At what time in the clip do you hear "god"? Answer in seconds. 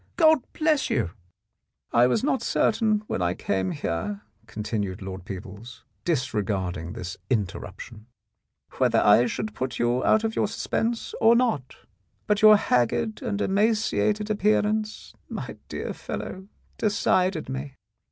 0.15-0.39